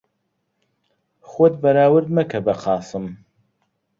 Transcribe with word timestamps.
خۆت 1.29 1.53
بەراورد 1.61 2.07
مەکە 2.17 2.39
بە 2.45 2.53
قاسم. 2.63 3.05